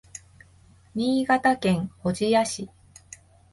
[0.95, 2.71] 新潟県小千谷市